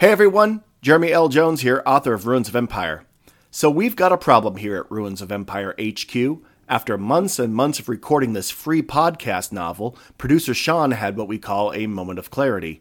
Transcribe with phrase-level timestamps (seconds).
[0.00, 1.28] Hey everyone, Jeremy L.
[1.28, 3.02] Jones here, author of Ruins of Empire.
[3.50, 6.38] So, we've got a problem here at Ruins of Empire HQ.
[6.68, 11.36] After months and months of recording this free podcast novel, producer Sean had what we
[11.36, 12.80] call a moment of clarity.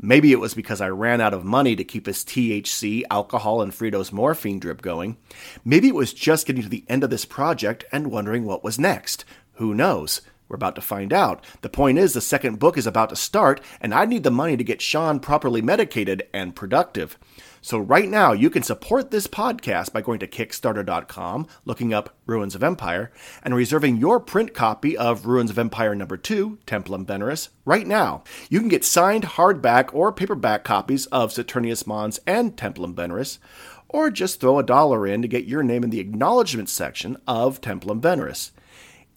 [0.00, 3.70] Maybe it was because I ran out of money to keep his THC, alcohol, and
[3.70, 5.16] Fritos morphine drip going.
[5.64, 8.80] Maybe it was just getting to the end of this project and wondering what was
[8.80, 9.24] next.
[9.58, 10.22] Who knows?
[10.48, 11.44] We're about to find out.
[11.60, 14.56] The point is, the second book is about to start, and I need the money
[14.56, 17.18] to get Sean properly medicated and productive.
[17.60, 22.54] So, right now, you can support this podcast by going to Kickstarter.com, looking up Ruins
[22.54, 27.48] of Empire, and reserving your print copy of Ruins of Empire number 2, Templum Veneris,
[27.64, 28.22] right now.
[28.48, 33.38] You can get signed hardback or paperback copies of Saturnius Mons and Templum Veneris,
[33.88, 37.60] or just throw a dollar in to get your name in the acknowledgement section of
[37.60, 38.52] Templum Veneris.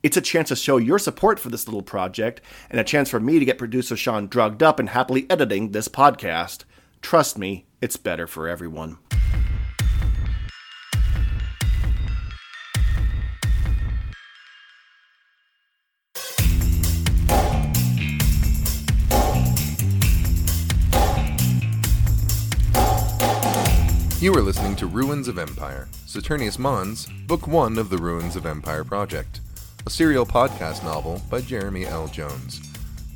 [0.04, 3.20] It's a chance to show your support for this little project and a chance for
[3.20, 6.64] me to get producer Sean drugged up and happily editing this podcast.
[7.04, 8.98] Trust me, it's better for everyone.
[24.20, 28.48] You are listening to Ruins of Empire, Saturnius Mons, Book 1 of the Ruins of
[28.48, 29.42] Empire Project
[29.86, 32.08] a serial podcast novel by Jeremy L.
[32.08, 32.62] Jones,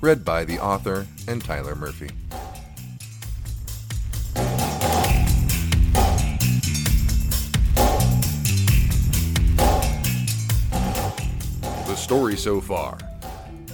[0.02, 2.10] read by the author and Tyler Murphy.
[11.86, 12.98] The story so far.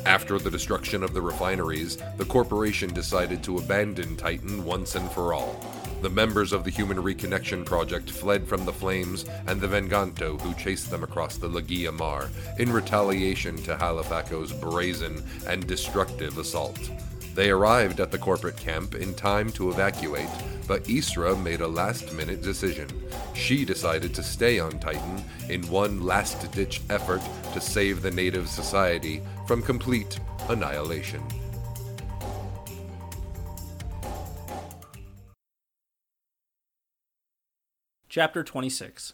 [0.06, 5.34] After the destruction of the refineries, the corporation decided to abandon Titan once and for
[5.34, 5.64] all.
[6.02, 10.56] The members of the Human Reconnection Project fled from the flames and the Venganto, who
[10.56, 16.80] chased them across the Lagia Mar in retaliation to Halifaco's brazen and destructive assault.
[17.34, 20.30] They arrived at the corporate camp in time to evacuate,
[20.68, 22.90] but Isra made a last minute decision.
[23.34, 27.22] She decided to stay on Titan in one last ditch effort
[27.54, 31.24] to save the native society from complete annihilation.
[38.10, 39.14] Chapter 26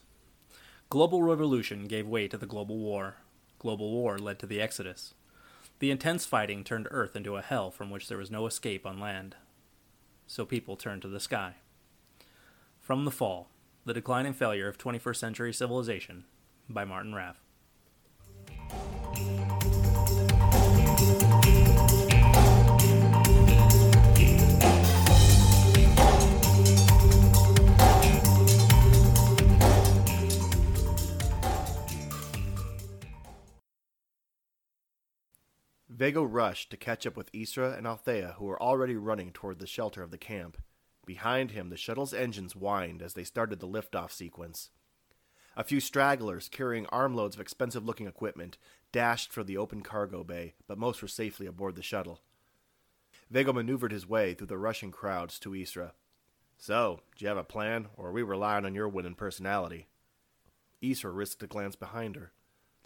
[0.89, 3.17] Global revolution gave way to the global war.
[3.59, 5.13] Global war led to the Exodus.
[5.79, 8.99] The intense fighting turned Earth into a hell from which there was no escape on
[8.99, 9.35] land.
[10.25, 11.55] So people turned to the sky.
[12.81, 13.49] From the Fall
[13.85, 16.25] The Decline and Failure of 21st Century Civilization
[16.67, 17.41] by Martin Raff.
[35.97, 39.65] Viekko rushed to catch up with Isra and Althea, who were already running toward the
[39.65, 40.57] shelter of the camp.
[41.07, 44.69] Behind him, the shuttle's engines whined as they started the liftoff sequence.
[45.55, 48.59] A few stragglers, carrying armloads of expensive looking equipment,
[48.91, 52.21] dashed for the open cargo bay, but most were safely aboard the shuttle.
[53.33, 55.93] Viekko maneuvered his way through the rushing crowds to Isra.
[56.59, 59.87] So, do you have a plan, or are we relying on your winning personality?
[60.83, 62.33] Isra risked a glance behind her.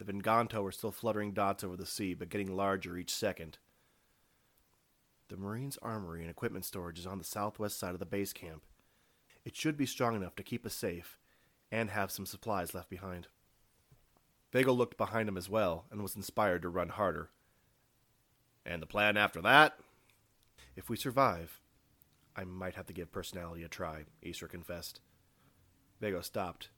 [0.01, 3.59] The Venganto were still fluttering dots over the sea, but getting larger each second.
[5.29, 8.63] The Marine's armory and equipment storage is on the southwest side of the base camp.
[9.45, 11.19] It should be strong enough to keep us safe
[11.71, 13.27] and have some supplies left behind.
[14.51, 17.29] Viekko looked behind him as well and was inspired to run harder.
[18.65, 19.77] And the plan after that?
[20.75, 21.61] If we survive,
[22.35, 24.99] I might have to give personality a try, Isra confessed.
[26.01, 26.69] Viekko stopped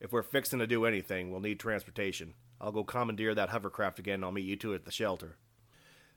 [0.00, 2.34] if we're fixing to do anything, we'll need transportation.
[2.60, 5.36] I'll go commandeer that hovercraft again and I'll meet you two at the shelter.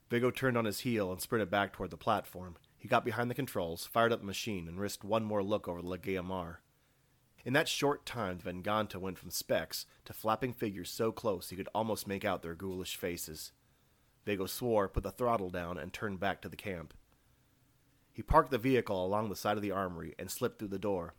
[0.10, 2.58] Viekko turned on his heel and sprinted back toward the platform.
[2.78, 5.82] He got behind the controls, fired up the machine, and risked one more look over
[5.82, 6.62] the Lagia Mar.
[7.46, 11.56] In that short time, the Venganto went from specks to flapping figures so close he
[11.56, 13.52] could almost make out their ghoulish faces.
[14.28, 16.94] Viekko swore, put the throttle down, and turned back to the camp.
[18.12, 21.16] He parked the vehicle along the side of the armory and slipped through the door.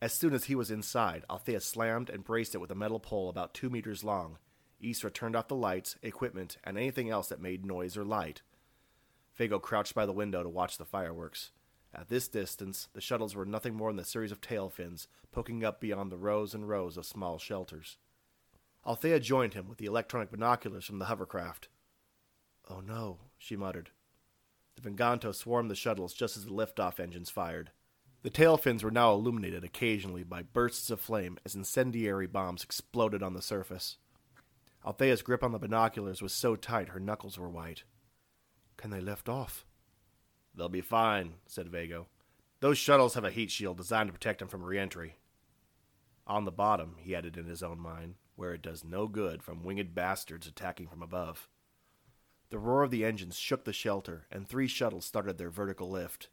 [0.00, 3.28] As soon as he was inside, Althea slammed and braced it with a metal pole
[3.28, 4.38] about two meters long.
[4.82, 8.42] Isra turned off the lights, equipment, and anything else that made noise or light.
[9.38, 11.50] Viekko crouched by the window to watch the fireworks.
[11.94, 15.64] At this distance, the shuttles were nothing more than a series of tail fins poking
[15.64, 17.98] up beyond the rows and rows of small shelters.
[18.86, 21.68] Althea joined him with the electronic binoculars from the hovercraft.
[22.68, 23.90] Oh no, she muttered.
[24.76, 27.70] The Venganto swarmed the shuttles just as the liftoff engines fired.
[28.24, 33.22] The tail fins were now illuminated occasionally by bursts of flame as incendiary bombs exploded
[33.22, 33.98] on the surface.
[34.82, 37.82] Althea's grip on the binoculars was so tight her knuckles were white.
[38.78, 39.66] Can they lift off?
[40.54, 42.06] They'll be fine, said Viekko.
[42.60, 45.16] Those shuttles have a heat shield designed to protect them from reentry.
[46.26, 49.62] On the bottom, he added in his own mind, where it does no good from
[49.62, 51.50] winged bastards attacking from above.
[52.48, 56.30] The roar of the engines shook the shelter, and three shuttles started their vertical lift.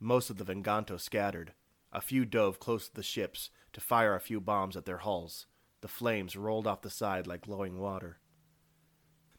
[0.00, 1.52] Most of the Venganto scattered.
[1.92, 5.46] A few dove close to the ships to fire a few bombs at their hulls.
[5.82, 8.18] The flames rolled off the side like glowing water.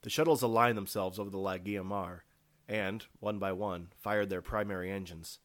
[0.03, 2.25] The shuttles aligned themselves over the Lagia Mar,
[2.67, 5.39] and, one by one, fired their primary engines.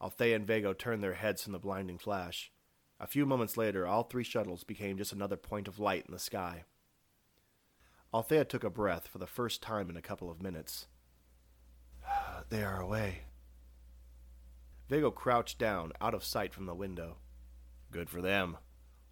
[0.00, 2.50] Althea and Viekko turned their heads from the blinding flash.
[3.00, 6.18] A few moments later, all three shuttles became just another point of light in the
[6.18, 6.64] sky.
[8.14, 10.86] Althea took a breath for the first time in a couple of minutes.
[12.48, 13.22] they are away.
[14.90, 17.16] Viekko crouched down, out of sight from the window.
[17.90, 18.56] Good for them.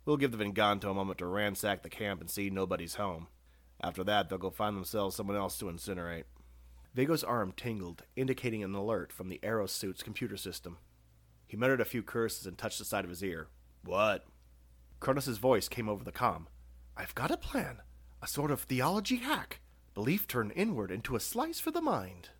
[0.04, 3.28] We'll give the Venganto a moment to ransack the camp and see nobody's home.
[3.82, 6.24] After that, they'll go find themselves someone else to incinerate.
[6.96, 10.78] Viekko's arm tingled, indicating an alert from the aerosuit's computer system.
[11.46, 13.48] He muttered a few curses and touched the side of his ear.
[13.84, 14.24] What?
[14.98, 16.48] Cronus' voice came over the com.
[16.96, 17.82] I've got a plan.
[18.22, 19.60] A sort of theology hack.
[19.94, 22.30] Belief turned inward into a slice for the mind.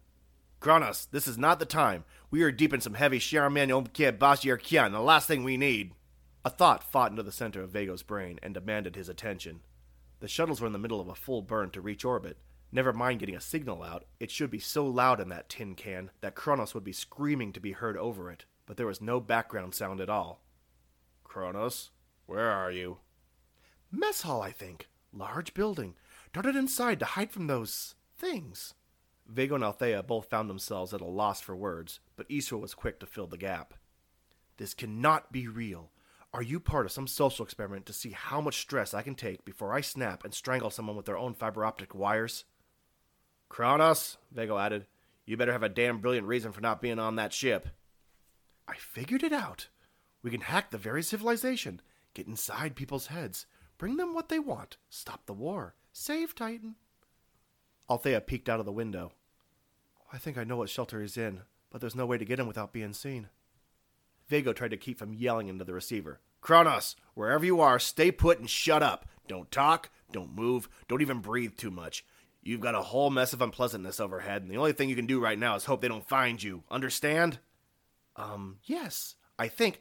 [0.61, 2.05] Cronus, this is not the time.
[2.31, 5.93] We are deep in some heavy Charmaine Omkia Bashir the last thing we need.
[6.45, 9.61] A thought fought into the center of Viekko's brain and demanded his attention.
[10.21, 12.39] The shuttles were in the middle of a full burn to reach orbit.
[12.73, 16.11] Never mind getting a signal out, it should be so loud in that tin can
[16.21, 19.75] that Cronus would be screaming to be heard over it, but there was no background
[19.75, 20.43] sound at all.
[21.23, 21.91] Cronus,
[22.27, 22.99] where are you?
[23.93, 24.89] Mess hall, I think.
[25.13, 25.95] Large building.
[26.33, 28.75] Darted inside to hide from those things.
[29.33, 33.01] Viekko and Althea both found themselves at a loss for words, but Isra was quick
[33.01, 33.75] to fill the gap.
[34.57, 35.91] This cannot be real.
[36.33, 39.45] Are you part of some social experiment to see how much stress I can take
[39.45, 42.45] before I snap and strangle someone with their own fiber optic wires?
[43.49, 44.87] Cronus, Viekko added,
[45.25, 47.69] you better have a damn brilliant reason for not being on that ship.
[48.69, 49.69] I figured it out.
[50.23, 51.81] We can hack the very civilization,
[52.15, 53.47] get inside people's heads,
[53.79, 56.77] bring them what they want, stop the war, save Titan.
[57.89, 59.13] Althea peeked out of the window.
[60.13, 62.47] I think I know what shelter he's in, but there's no way to get him
[62.47, 63.29] without being seen.
[64.31, 66.21] Viekko tried to keep from yelling into the receiver.
[66.41, 69.07] Cronus, wherever you are, stay put and shut up.
[69.29, 72.05] Don't talk, don't move, don't even breathe too much.
[72.43, 75.21] You've got a whole mess of unpleasantness overhead, and the only thing you can do
[75.21, 76.63] right now is hope they don't find you.
[76.71, 77.39] Understand?
[78.15, 79.81] Um, yes, I think.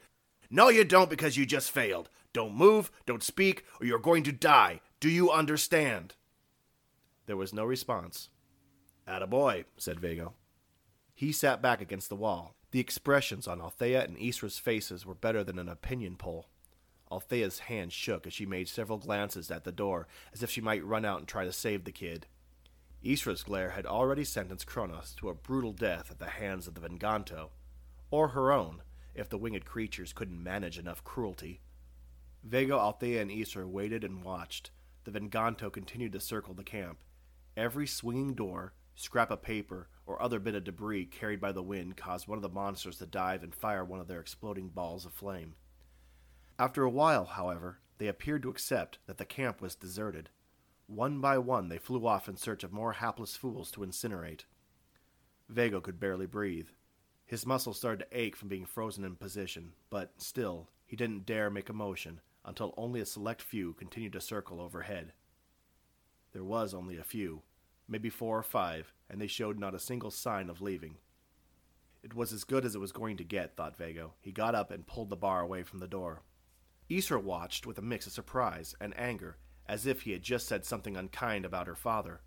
[0.50, 2.10] No, you don't because you just failed.
[2.34, 4.81] Don't move, don't speak, or you're going to die.
[5.00, 6.16] Do you understand?
[7.25, 8.30] There was no response.
[9.07, 10.33] Attaboy, said Viekko.
[11.13, 12.56] He sat back against the wall.
[12.72, 16.48] The expressions on Althea and Isra's faces were better than an opinion poll.
[17.12, 20.83] Althea's hand shook as she made several glances at the door, as if she might
[20.83, 22.25] run out and try to save the kid.
[23.01, 26.81] Isra's glare had already sentenced Cronus to a brutal death at the hands of the
[26.81, 27.50] Venganto,
[28.10, 28.81] or her own,
[29.13, 31.62] if the winged creatures couldn't manage enough cruelty.
[32.48, 34.72] Viekko, Althea, and Isra waited and watched.
[35.04, 36.98] The Venganto continued to circle the camp.
[37.57, 41.96] Every swinging door, scrap of paper, or other bit of debris carried by the wind
[41.96, 45.13] caused one of the monsters to dive and fire one of their exploding balls of
[45.13, 45.56] flame.
[46.60, 50.30] After a while, however, they appeared to accept that the camp was deserted.
[50.88, 54.44] One by one, they flew off in search of more hapless fools to incinerate.
[55.51, 56.68] Viekko could barely breathe.
[57.25, 61.50] His muscles started to ache from being frozen in position, but still, he didn't dare
[61.50, 65.13] make a motion until only a select few continued to circle overhead.
[66.34, 67.44] There was only a few,
[67.88, 70.98] maybe four or five, and they showed not a single sign of leaving.
[72.04, 74.12] It was as good as it was going to get, thought Viekko.
[74.22, 76.22] He got up and pulled the bar away from the door.
[76.89, 79.38] Isra watched with a mix of surprise and anger
[79.68, 82.22] as if he had just said something unkind about her father.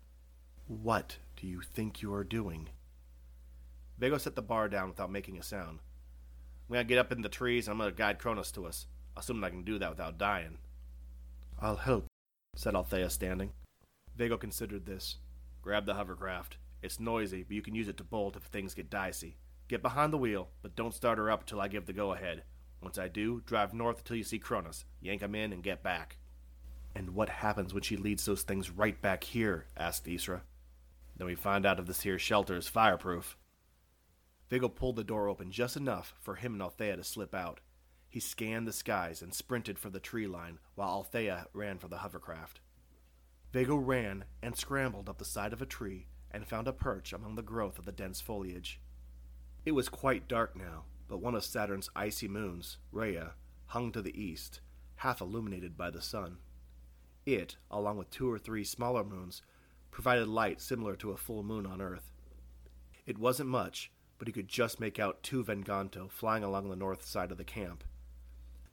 [0.67, 2.69] What do you think you are doing?
[3.99, 5.79] Viekko set the bar down without making a sound.
[6.69, 8.85] I'm gonna get up in the trees and I'm gonna guide Cronus to us,
[9.17, 10.57] assuming I can do that without dying.
[11.61, 12.05] I'll help,
[12.55, 13.51] said Althea, standing.
[14.17, 15.17] Viekko considered this.
[15.69, 16.57] Grab the hovercraft.
[16.81, 19.37] It's noisy, but you can use it to bolt if things get dicey.
[19.67, 22.41] Get behind the wheel, but don't start her up until I give the go ahead.
[22.81, 24.85] Once I do, drive north until you see Cronus.
[24.99, 26.17] Yank him in and get back.
[26.95, 29.67] And what happens when she leads those things right back here?
[29.77, 30.41] asked Isra.
[31.15, 33.37] Then we find out if this here shelter is fireproof.
[34.49, 37.59] Viekko pulled the door open just enough for him and Althea to slip out.
[38.07, 41.97] He scanned the skies and sprinted for the tree line, while Althea ran for the
[41.97, 42.59] hovercraft.
[43.53, 47.35] Viekko ran and scrambled up the side of a tree and found a perch among
[47.35, 48.79] the growth of the dense foliage.
[49.65, 53.33] It was quite dark now, but one of Saturn's icy moons, Rhea,
[53.67, 54.61] hung to the east,
[54.97, 56.37] half illuminated by the sun.
[57.25, 59.41] It, along with two or three smaller moons,
[59.89, 62.11] provided light similar to a full moon on Earth.
[63.05, 67.03] It wasn't much, but he could just make out two Venganto flying along the north
[67.03, 67.83] side of the camp.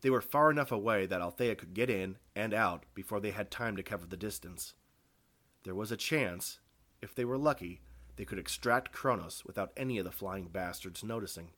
[0.02, 3.50] They were far enough away that Althea could get in and out before they had
[3.50, 4.74] time to cover the distance.
[5.64, 6.60] There was a chance,
[7.02, 7.80] if they were lucky,
[8.16, 11.50] they could extract Cronus without any of the flying bastards noticing.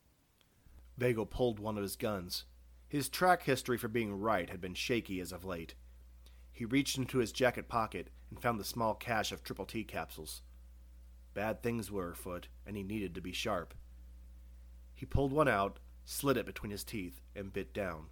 [0.99, 2.45] Viekko pulled one of his guns.
[2.87, 5.75] His track history for being right had been shaky as of late.
[6.51, 10.41] He reached into his jacket pocket and found the small cache of triple T capsules.
[11.33, 13.73] Bad things were afoot, and he needed to be sharp.
[14.95, 18.07] He pulled one out, slid it between his teeth, and bit down.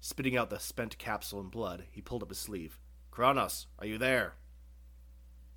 [0.00, 2.78] Spitting out the spent capsule and blood, he pulled up his sleeve.
[3.10, 4.34] Cronus, are you there?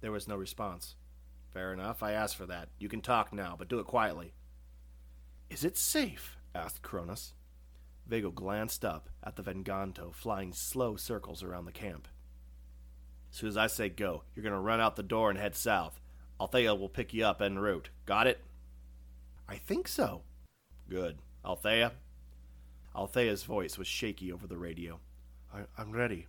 [0.02, 0.96] There was no response.
[1.52, 2.70] Fair enough, I asked for that.
[2.80, 4.34] You can talk now, but do it quietly.
[5.50, 6.38] Is it safe?
[6.56, 7.34] asked Cronus.
[8.10, 12.08] Viekko glanced up at the Venganto flying slow circles around the camp.
[13.32, 15.56] As soon as I say go, you're going to run out the door and head
[15.56, 16.00] south.
[16.40, 17.90] Althea will pick you up en route.
[18.06, 18.44] Got it?
[19.48, 20.24] I think so.
[20.90, 21.20] Good.
[21.46, 21.94] Althea?
[22.96, 25.00] Althea's voice was shaky over the radio.
[25.54, 26.28] I- I'm ready.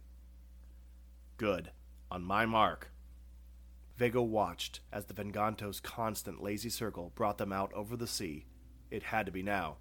[1.36, 1.72] Good.
[2.10, 2.90] On my mark.
[3.98, 8.46] Viekko watched as the Venganto's constant lazy circle brought them out over the sea.
[8.90, 9.76] It had to be now.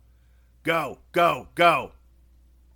[0.64, 1.00] Go!
[1.12, 1.50] Go!
[1.56, 1.94] Go!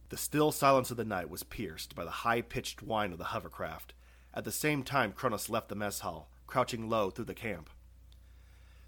[0.09, 3.25] The still silence of the night was pierced by the high pitched whine of the
[3.25, 3.93] hovercraft.
[4.33, 7.69] At the same time, Cronus left the mess hall, crouching low through the camp.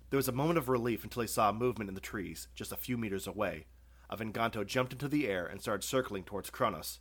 [0.10, 2.72] There was a moment of relief until he saw a movement in the trees, just
[2.72, 3.66] a few meters away.
[4.16, 7.00] Venganto jumped into the air and started circling towards Cronus.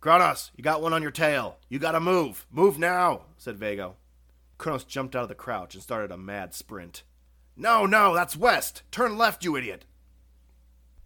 [0.00, 1.58] Cronus, you got one on your tail.
[1.68, 2.46] You gotta move.
[2.50, 3.94] Move now, said Viekko.
[4.58, 7.02] Cronus jumped out of the crouch and started a mad sprint.
[7.56, 8.82] No, no, that's west.
[8.90, 9.84] Turn left, you idiot.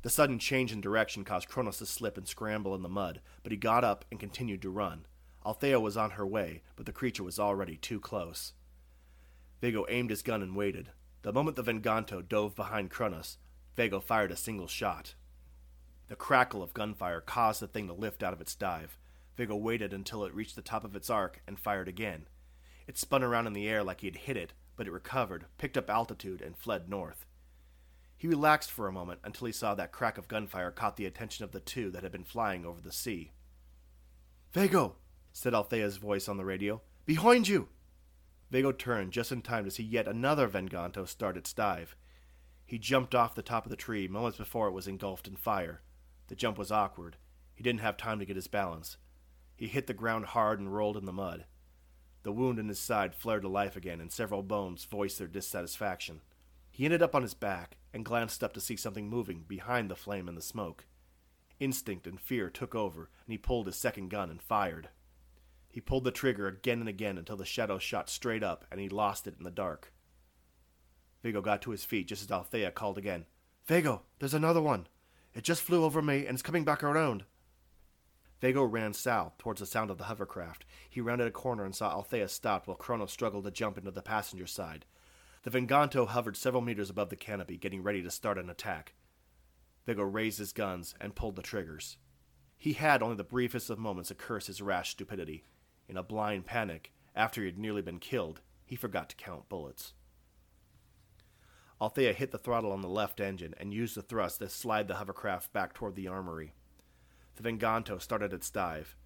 [0.03, 3.51] The sudden change in direction caused Cronus to slip and scramble in the mud, but
[3.51, 5.07] he got up and continued to run.
[5.45, 8.53] Althea was on her way, but the creature was already too close.
[9.61, 10.91] Viekko aimed his gun and waited.
[11.23, 13.39] The moment the Venganto dove behind Cronus,
[13.77, 15.15] Viekko fired a single shot.
[16.09, 18.97] The crackle of gunfire caused the thing to lift out of its dive.
[19.37, 22.29] Viekko waited until it reached the top of its arc and fired again.
[22.87, 25.77] It spun around in the air like he had hit it, but it recovered, picked
[25.77, 27.27] up altitude, and fled north.
[28.17, 31.45] He relaxed for a moment until he saw that crack of gunfire caught the attention
[31.45, 33.33] of the two that had been flying over the sea.
[34.55, 34.95] Viekko,
[35.33, 36.81] said Althea's voice on the radio.
[37.05, 37.69] Behind you!
[38.51, 41.95] Viekko turned just in time to see yet another Venganto start its dive.
[42.67, 45.83] He jumped off the top of the tree moments before it was engulfed in fire.
[46.27, 47.17] The jump was awkward.
[47.55, 48.97] He didn't have time to get his balance.
[49.55, 51.45] He hit the ground hard and rolled in the mud.
[52.25, 56.23] The wound in his side flared to life again, and several bones voiced their dissatisfaction.
[56.71, 59.95] He ended up on his back and glanced up to see something moving behind the
[59.95, 60.87] flame and the smoke.
[61.61, 64.91] Instinct and fear took over, and he pulled his second gun and fired.
[65.71, 68.89] He pulled the trigger again and again until the shadow shot straight up and he
[68.89, 69.93] lost it in the dark.
[71.27, 73.27] Viekko got to his feet just as Althea called again.
[73.69, 74.87] Viekko, there's another one.
[75.35, 77.25] It just flew over me and is coming back around.
[78.41, 80.65] Viekko ran south towards the sound of the hovercraft.
[80.89, 84.03] He rounded a corner and saw Althea stopped while Cronus struggled to jump into the
[84.03, 84.85] passenger side.
[85.43, 88.95] The Venganto hovered several meters above the canopy, getting ready to start an attack.
[89.87, 91.97] Viekko raised his guns and pulled the triggers.
[92.57, 95.45] He had only the briefest of moments to curse his rash stupidity.
[95.89, 99.95] In a blind panic, after he had nearly been killed, he forgot to count bullets.
[101.81, 104.95] Althea hit the throttle on the left engine and used the thrust to slide the
[104.95, 106.55] hovercraft back toward the armory.
[107.37, 108.97] The Venganto started its dive.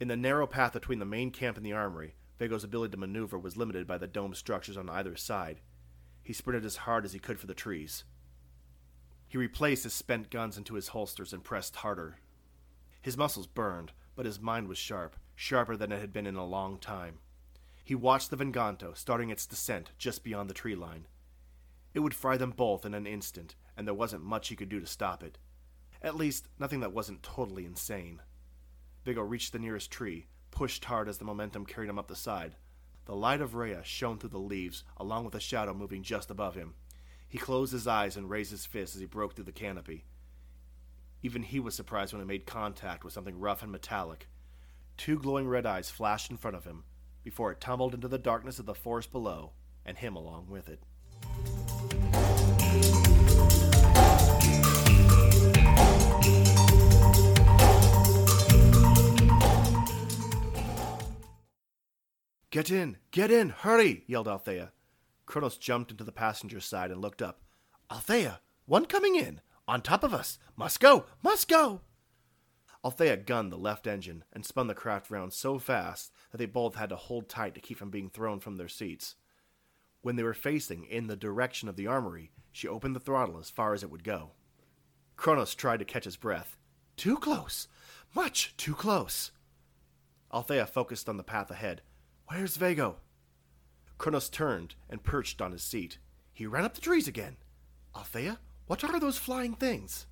[0.00, 3.38] In the narrow path between the main camp and the armory, Viekko's ability to maneuver
[3.38, 5.60] was limited by the dome structures on either side.
[6.22, 8.04] He sprinted as hard as he could for the trees.
[9.28, 12.16] He replaced his spent guns into his holsters and pressed harder.
[13.02, 16.46] His muscles burned, but his mind was sharp, sharper than it had been in a
[16.46, 17.18] long time.
[17.84, 21.06] He watched the Venganto starting its descent just beyond the tree line.
[21.94, 24.80] It would fry them both in an instant, and there wasn't much he could do
[24.80, 25.38] to stop it.
[26.02, 28.20] At least, nothing that wasn't totally insane.
[29.06, 32.56] Viekko reached the nearest tree, pushed hard as the momentum carried him up the side.
[33.06, 36.54] The light of Rhea shone through the leaves, along with a shadow moving just above
[36.54, 36.74] him.
[37.28, 40.04] He closed his eyes and raised his fist as he broke through the canopy.
[41.22, 44.28] Even he was surprised when it made contact with something rough and metallic.
[44.96, 46.84] Two glowing red eyes flashed in front of him,
[47.22, 49.52] before it tumbled into the darkness of the forest below,
[49.84, 50.80] and him along with it.
[62.54, 62.98] Get in!
[63.10, 63.48] Get in!
[63.48, 64.04] Hurry!
[64.06, 64.70] yelled Althea.
[65.26, 67.40] Cronus jumped into the passenger side and looked up.
[67.90, 68.42] Althea!
[68.64, 69.40] One coming in!
[69.66, 70.38] On top of us!
[70.54, 71.06] Must go!
[71.20, 71.80] Must go!
[72.84, 76.76] Althea gunned the left engine and spun the craft round so fast that they both
[76.76, 79.16] had to hold tight to keep from being thrown from their seats.
[80.02, 83.50] When they were facing in the direction of the armory, she opened the throttle as
[83.50, 84.30] far as it would go.
[85.16, 86.56] Cronus tried to catch his breath.
[86.96, 87.66] Too close!
[88.14, 89.32] Much too close!
[90.32, 91.82] Althea focused on the path ahead.
[92.26, 92.96] Where's Viekko?
[93.98, 95.98] Cronus turned and perched on his seat.
[96.32, 97.36] He ran up the trees again.
[97.94, 100.06] Althea, what are those flying things?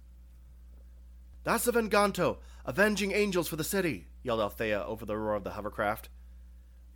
[1.45, 5.50] That's the Venganto, avenging angels for the city, yelled Althea over the roar of the
[5.50, 6.09] hovercraft.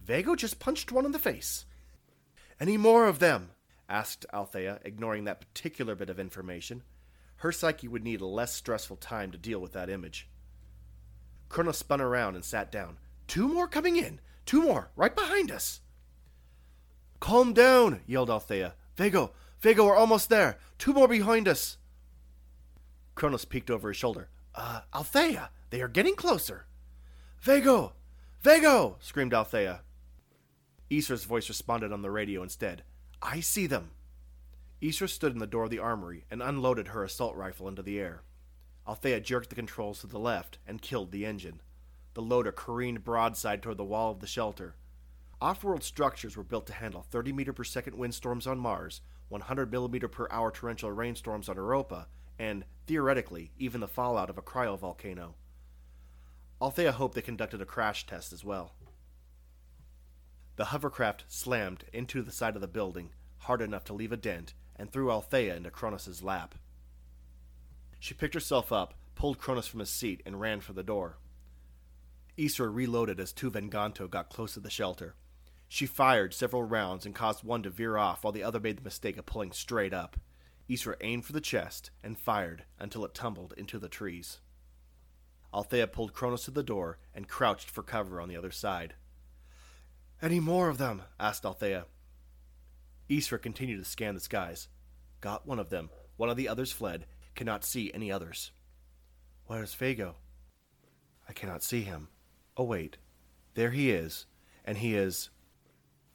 [0.06, 1.64] Viekko just punched one in the face.
[2.61, 3.50] Any more of them?
[3.88, 6.82] asked Althea, ignoring that particular bit of information.
[7.37, 10.28] Her psyche would need a less stressful time to deal with that image.
[11.49, 12.99] Cronus spun around and sat down.
[13.26, 14.20] Two more coming in!
[14.46, 15.80] Two more, right behind us!
[17.20, 18.74] Calm down, yelled Althea.
[18.96, 20.58] Viekko, Viekko, we're almost there.
[20.78, 21.78] Two more behind us.
[23.14, 24.28] Cronus peeked over his shoulder.
[24.54, 26.66] Uh, Althea, they are getting closer.
[27.44, 27.92] Viekko!
[28.44, 28.96] Viekko!
[29.02, 29.80] screamed Althea.
[30.88, 32.84] Isra's voice responded on the radio instead.
[33.20, 33.90] I see them.
[34.80, 37.98] Isra stood in the door of the armory and unloaded her assault rifle into the
[37.98, 38.22] air.
[38.86, 41.60] Althea jerked the controls to the left and killed the engine.
[42.16, 44.75] The loader careened broadside toward the wall of the shelter.
[45.38, 49.70] Off world structures were built to handle 30 meter per second windstorms on Mars, 100
[49.70, 52.08] millimeter per hour torrential rainstorms on Europa,
[52.38, 55.35] and, theoretically, even the fallout of a cryovolcano.
[56.62, 58.73] Althea hoped they conducted a crash test as well.
[60.56, 64.54] The hovercraft slammed into the side of the building, hard enough to leave a dent,
[64.75, 66.54] and threw Althea into Cronus' lap.
[68.00, 71.18] She picked herself up, pulled Cronus from his seat, and ran for the door.
[72.38, 75.14] Isra reloaded as two Venganto got close to the shelter.
[75.68, 78.84] She fired several rounds and caused one to veer off while the other made the
[78.84, 80.16] mistake of pulling straight up.
[80.68, 84.40] Isra aimed for the chest and fired until it tumbled into the trees.
[85.54, 88.94] Althea pulled Cronus to the door and crouched for cover on the other side.
[90.20, 91.02] Any more of them?
[91.18, 91.86] asked Althea.
[93.08, 94.68] Isra continued to scan the skies.
[95.20, 95.90] Got one of them.
[96.16, 97.06] One of the others fled.
[97.34, 98.50] Cannot see any others.
[99.46, 100.14] Where's Viekko?
[101.28, 102.08] I cannot see him.
[102.56, 102.97] Oh, wait.
[103.54, 104.26] There he is.
[104.64, 105.30] And he is.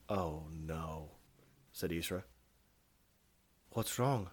[0.08, 1.12] Oh, no,
[1.72, 2.24] said Isra.
[3.70, 4.30] What's wrong?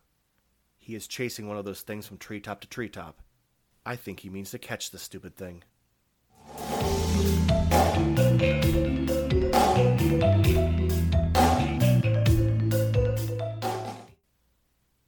[0.77, 3.21] He is chasing one of those things from treetop to treetop.
[3.85, 5.63] I think he means to catch the stupid thing.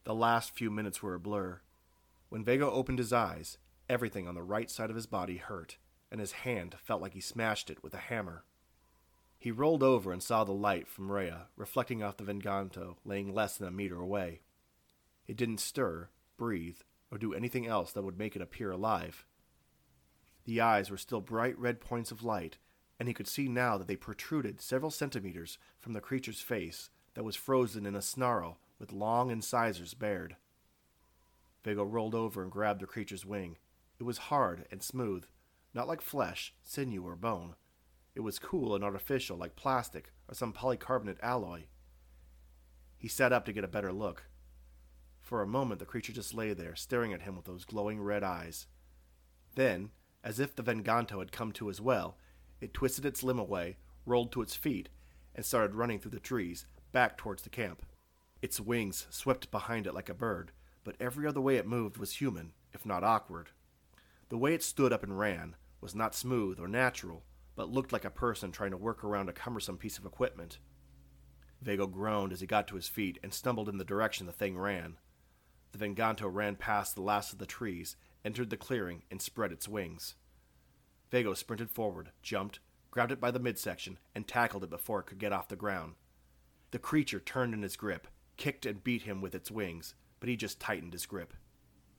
[0.03, 1.61] The last few minutes were a blur.
[2.29, 3.57] When Viekko opened his eyes,
[3.89, 5.77] everything on the right side of his body hurt,
[6.11, 8.43] and his hand felt like he smashed it with a hammer.
[9.39, 13.57] He rolled over and saw the light from Rhea reflecting off the Venganto laying less
[13.57, 14.41] than a meter away.
[15.25, 19.25] It didn't stir, breathe, or do anything else that would make it appear alive.
[20.45, 22.57] The eyes were still bright red points of light,
[22.99, 27.23] and he could see now that they protruded several centimeters from the creature's face that
[27.23, 30.35] was frozen in a snarl with long incisors bared.
[31.63, 33.57] Viekko rolled over and grabbed the creature's wing.
[33.99, 35.25] It was hard and smooth,
[35.73, 37.55] not like flesh, sinew, or bone.
[38.13, 41.63] It was cool and artificial, like plastic or some polycarbonate alloy.
[42.97, 44.25] He sat up to get a better look.
[45.21, 48.23] For a moment, the creature just lay there, staring at him with those glowing red
[48.23, 48.67] eyes.
[49.55, 49.91] Then,
[50.23, 52.17] as if the Venganto had come to as well,
[52.59, 54.89] it twisted its limb away, rolled to its feet,
[55.33, 57.85] and started running through the trees, back towards the camp.
[58.41, 60.51] Its wings swept behind it like a bird,
[60.83, 63.49] but every other way it moved was human, if not awkward.
[64.29, 67.23] The way it stood up and ran was not smooth or natural,
[67.55, 70.59] but looked like a person trying to work around a cumbersome piece of equipment.
[71.63, 74.57] Viekko groaned as he got to his feet and stumbled in the direction the thing
[74.57, 74.97] ran.
[75.71, 79.67] The Venganto ran past the last of the trees, entered the clearing, and spread its
[79.67, 80.15] wings.
[81.11, 85.19] Viekko sprinted forward, jumped, grabbed it by the midsection, and tackled it before it could
[85.19, 85.95] get off the ground.
[86.71, 90.35] The creature turned in his grip, kicked and beat him with its wings, but he
[90.35, 91.33] just tightened his grip.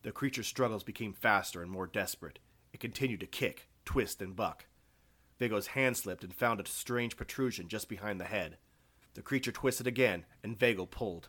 [0.03, 2.39] The creature's struggles became faster and more desperate.
[2.73, 4.67] It continued to kick, twist, and buck.
[5.41, 8.59] Viekko's hand slipped and found a strange protrusion just behind the head.
[9.15, 11.29] The creature twisted again, and Viekko pulled.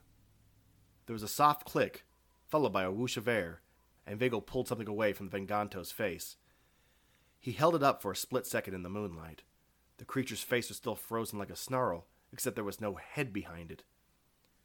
[1.06, 2.06] There was a soft click,
[2.46, 3.62] followed by a whoosh of air,
[4.06, 6.38] and Viekko pulled something away from the Venganto's face.
[7.40, 9.44] He held it up for a split second in the moonlight.
[9.98, 13.72] The creature's face was still frozen like a snarl, except there was no head behind
[13.72, 13.84] it.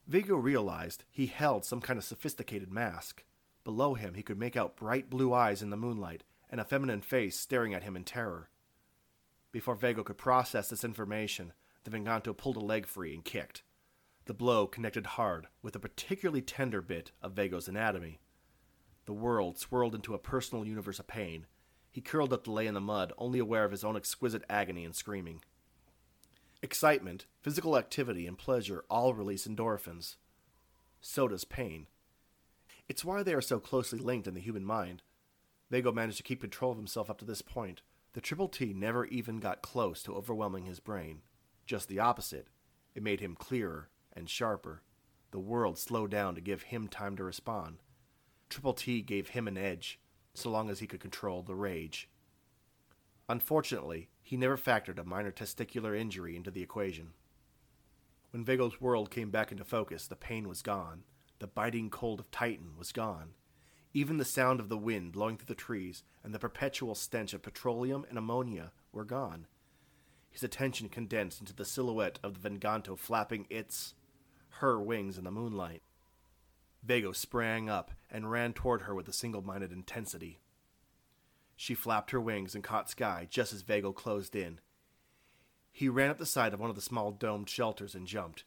[0.08, 3.24] Viekko realized he held some kind of sophisticated mask.
[3.64, 7.00] Below him, he could make out bright blue eyes in the moonlight and a feminine
[7.00, 8.50] face staring at him in terror.
[9.52, 11.52] Before Viekko could process this information,
[11.84, 13.62] the Venganto pulled a leg free and kicked.
[14.26, 18.18] The blow connected hard with a particularly tender bit of Viekko's anatomy.
[19.06, 21.46] The world swirled into a personal universe of pain.
[21.90, 24.84] He curled up to lay in the mud, only aware of his own exquisite agony
[24.84, 25.40] and screaming.
[26.60, 30.16] Excitement, physical activity, and pleasure all release endorphins.
[31.00, 31.86] So does pain.
[32.88, 35.02] It's why they are so closely linked in the human mind.
[35.72, 37.82] Viekko managed to keep control of himself up to this point.
[38.14, 41.20] The Triple T never even got close to overwhelming his brain.
[41.66, 42.48] Just the opposite.
[42.94, 44.82] It made him clearer and sharper.
[45.30, 47.82] The world slowed down to give him time to respond.
[48.48, 50.00] Triple T gave him an edge,
[50.32, 52.08] so long as he could control the rage.
[53.28, 57.08] Unfortunately, he never factored a minor testicular injury into the equation.
[58.30, 61.04] When Viekko's world came back into focus, the pain was gone.
[61.40, 63.34] The biting cold of Titan was gone.
[63.98, 67.42] Even the sound of the wind blowing through the trees and the perpetual stench of
[67.42, 69.48] petroleum and ammonia were gone.
[70.30, 73.94] His attention condensed into the silhouette of the Venganto flapping its,
[74.60, 75.82] her wings in the moonlight.
[76.86, 80.38] Viekko sprang up and ran toward her with a single minded intensity.
[81.56, 84.60] She flapped her wings and caught Sky just as Viekko closed in.
[85.72, 88.44] He ran up the side of one of the small domed shelters and jumped.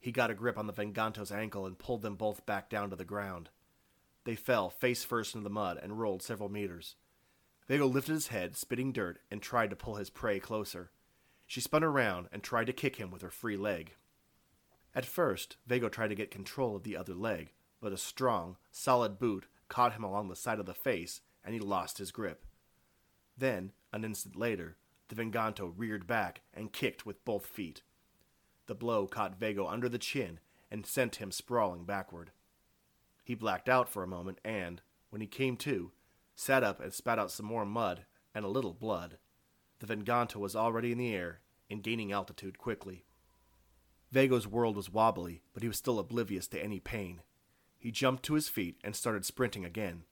[0.00, 2.96] He got a grip on the Venganto's ankle and pulled them both back down to
[2.96, 3.50] the ground.
[4.26, 6.96] They fell face first into the mud and rolled several meters.
[7.70, 10.90] Viekko lifted his head, spitting dirt, and tried to pull his prey closer.
[11.46, 13.94] She spun around and tried to kick him with her free leg.
[14.96, 19.20] At first, Viekko tried to get control of the other leg, but a strong, solid
[19.20, 22.44] boot caught him along the side of the face and he lost his grip.
[23.38, 27.82] Then, an instant later, the Venganto reared back and kicked with both feet.
[28.66, 32.32] The blow caught Viekko under the chin and sent him sprawling backward.
[33.26, 35.90] He blacked out for a moment and, when he came to,
[36.36, 39.18] sat up and spat out some more mud and a little blood.
[39.80, 43.04] The Venganto was already in the air and gaining altitude quickly.
[44.14, 47.20] Viekko's world was wobbly, but he was still oblivious to any pain.
[47.76, 50.04] He jumped to his feet and started sprinting again.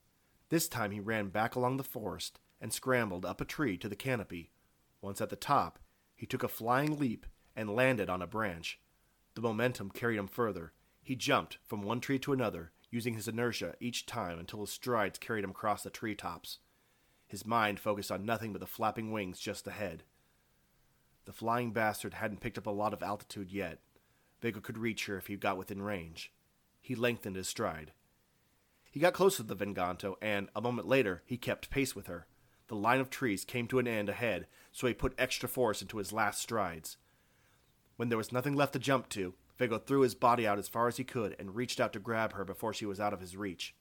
[0.49, 3.95] This time he ran back along the forest and scrambled up a tree to the
[3.95, 4.51] canopy.
[5.01, 5.79] Once at the top,
[6.17, 8.81] he took a flying leap and landed on a branch.
[9.37, 10.73] The momentum carried him further.
[11.01, 15.19] He jumped from one tree to another, using his inertia each time until his strides
[15.19, 16.59] carried him across the tree tops.
[17.27, 20.05] His mind focused on nothing but the flapping wings just ahead.
[21.25, 23.81] The flying bastard hadn't picked up a lot of altitude yet.
[24.41, 26.33] Viekko could reach her if he got within range.
[26.81, 27.93] He lengthened his stride.
[28.91, 32.27] He got close to the Venganto, and a moment later he kept pace with her.
[32.69, 35.99] The line of trees came to an end ahead, so he put extra force into
[35.99, 36.97] his last strides.
[37.97, 40.89] When there was nothing left to jump to, Viekko threw his body out as far
[40.89, 43.37] as he could and reached out to grab her before she was out of his
[43.37, 43.75] reach.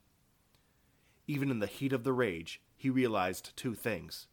[1.28, 4.28] Even in the heat of the rage, he realized two things.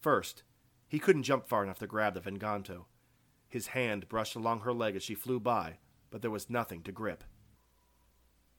[0.00, 0.42] First,
[0.86, 2.86] he couldn't jump far enough to grab the Venganto.
[3.48, 5.78] His hand brushed along her leg as she flew by,
[6.10, 7.24] but there was nothing to grip.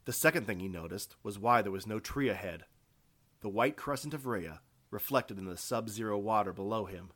[0.05, 2.65] The second thing he noticed was why there was no tree ahead.
[3.41, 7.11] The white crescent of Rhea, reflected in the sub zero water below him.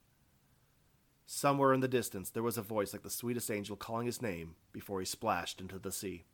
[1.25, 4.55] Somewhere in the distance there was a voice like the sweetest angel calling his name
[4.71, 6.25] before he splashed into the sea.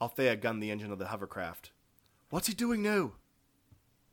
[0.00, 1.72] Althea gunned the engine of the hovercraft.
[2.30, 3.12] What's he doing now?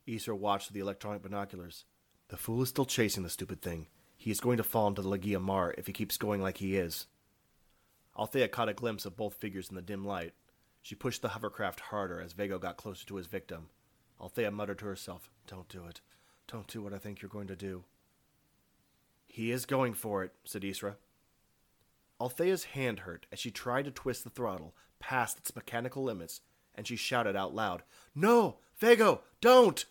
[0.08, 1.84] Isra watched the electronic binoculars.
[2.28, 3.86] The fool is still chasing the stupid thing.
[4.16, 6.76] He is going to fall into the Legia Mar if he keeps going like he
[6.76, 7.06] is.
[8.18, 10.32] Althea caught a glimpse of both figures in the dim light.
[10.82, 13.68] She pushed the hovercraft harder as Viekko got closer to his victim.
[14.20, 16.00] Althea muttered to herself, Don't do it.
[16.48, 17.84] Don't do what I think you're going to do.
[19.26, 20.94] He is going for it, said Isra.
[22.18, 26.40] Althea's hand hurt as she tried to twist the throttle past its mechanical limits,
[26.74, 27.82] and she shouted out loud,
[28.14, 28.56] No!
[28.80, 29.20] Viekko!
[29.42, 29.84] Don't!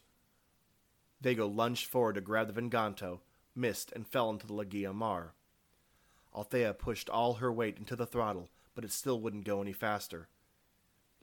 [1.23, 3.19] Viekko lunged forward to grab the Venganto,
[3.55, 5.34] missed, and fell into the Legia Mar.
[6.35, 10.27] Althea pushed all her weight into the throttle, but it still wouldn't go any faster.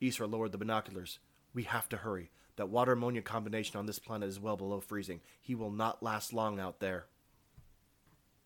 [0.00, 1.18] Isra lowered the binoculars.
[1.52, 2.30] We have to hurry.
[2.56, 5.20] That water ammonia combination on this planet is well below freezing.
[5.40, 7.06] He will not last long out there.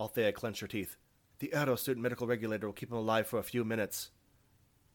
[0.01, 0.97] Althea clenched her teeth.
[1.39, 4.11] The aerosuit medical regulator will keep him alive for a few minutes.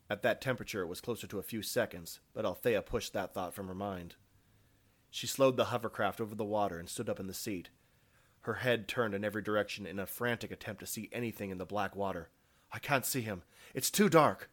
[0.09, 3.53] At that temperature, it was closer to a few seconds, but Althea pushed that thought
[3.53, 4.15] from her mind.
[5.09, 7.69] She slowed the hovercraft over the water and stood up in the seat.
[8.41, 11.65] Her head turned in every direction in a frantic attempt to see anything in the
[11.65, 12.29] black water.
[12.71, 13.43] I can't see him.
[13.73, 14.49] It's too dark.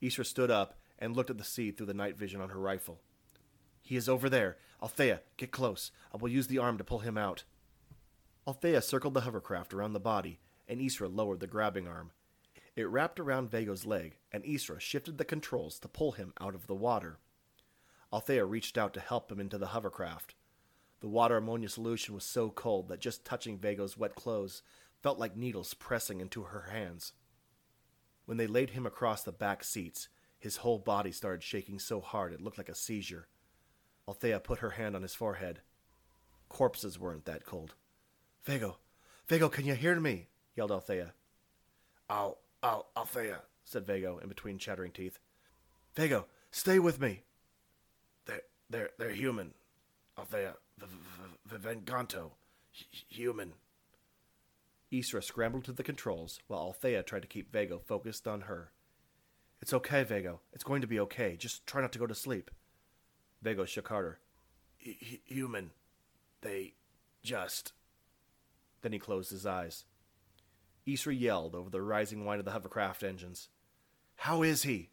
[0.00, 3.00] Isra stood up and looked at the sea through the night vision on her rifle.
[3.82, 4.58] He is over there.
[4.82, 5.90] Althea, get close.
[6.12, 7.44] I will use the arm to pull him out.
[8.46, 12.12] Althea circled the hovercraft around the body, and Isra lowered the grabbing arm.
[12.76, 16.66] It wrapped around Viekko's leg, and Isra shifted the controls to pull him out of
[16.66, 17.18] the water.
[18.12, 20.34] Althea reached out to help him into the hovercraft.
[21.00, 24.62] The water ammonia solution was so cold that just touching Viekko's wet clothes
[25.02, 27.12] felt like needles pressing into her hands.
[28.26, 30.08] When they laid him across the back seats,
[30.38, 33.28] his whole body started shaking so hard it looked like a seizure.
[34.06, 35.60] Althea put her hand on his forehead.
[36.48, 37.74] Corpses weren't that cold.
[38.46, 38.76] Viekko,
[39.28, 40.28] Viekko, can you hear me?
[40.56, 41.12] yelled Althea.
[42.08, 45.18] I'll, I'll, Althea, said Viekko in between chattering teeth.
[45.94, 47.22] Viekko, stay with me.
[48.26, 49.52] They're, they're, they're human.
[50.18, 50.54] Althea,
[51.48, 52.32] Vivenganto,
[53.08, 53.54] human.
[54.92, 58.72] Isra scrambled to the controls while Althea tried to keep Viekko focused on her.
[59.60, 60.38] It's okay, Viekko.
[60.52, 61.36] It's going to be okay.
[61.36, 62.50] Just try not to go to sleep.
[63.44, 64.20] Viekko shook harder.
[64.78, 65.70] Human.
[66.40, 66.74] They
[67.22, 67.72] just.
[68.82, 69.84] Then he closed his eyes.
[70.86, 73.48] Isra yelled over the rising whine of the hovercraft engines.
[74.16, 74.90] How is he?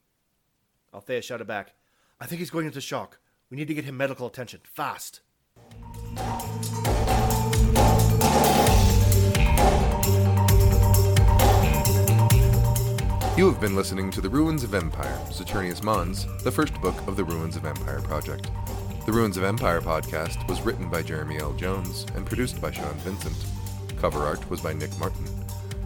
[0.94, 1.74] Althea shouted back,
[2.20, 3.20] I think he's going into shock.
[3.50, 4.62] We need to get him medical attention.
[4.64, 5.22] Fast.
[13.38, 17.18] You have been listening to The Ruins of Empire, Saturnius Mons, the first book of
[17.18, 18.50] the Ruins of Empire project.
[19.06, 21.52] The Ruins of Empire podcast was written by Jeremy L.
[21.52, 23.36] Jones and produced by Sean Vincent.
[24.00, 25.26] Cover art was by Nick Martin.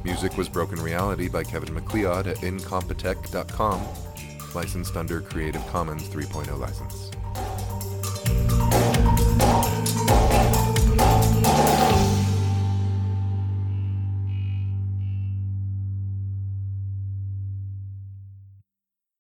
[0.04, 3.82] Music was Broken Reality by Kevin MacLeod at incompetech.com,
[4.54, 7.09] licensed under Creative Commons 3.0 license.